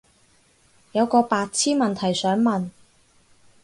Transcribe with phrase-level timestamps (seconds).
[0.93, 2.71] 有個白癡問題想問